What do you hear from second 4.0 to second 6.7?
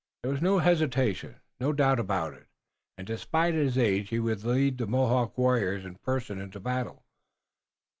he would lead the Mohawk warriors in person into